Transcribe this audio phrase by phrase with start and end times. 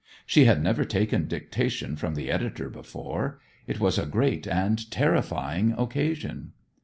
[0.25, 3.39] She had never taken dictation from the editor before.
[3.67, 6.53] It was a great and terrifying occasion.